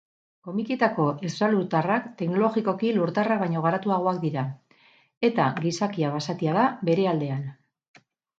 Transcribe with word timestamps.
Komikietako 0.45 1.03
estralurtarrak 1.27 2.07
teknologikoki 2.21 2.93
lurtarrak 2.95 3.43
baino 3.43 3.61
garatuagoak 3.67 4.19
dira, 4.25 4.47
eta 5.31 5.47
gizakia 5.61 6.11
basatia 6.17 6.57
da 6.59 6.65
bere 6.91 7.07
aldean. 7.13 7.47